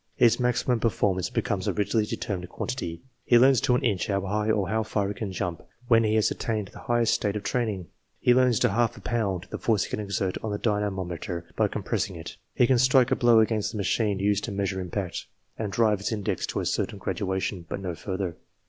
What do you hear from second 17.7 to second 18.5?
no further.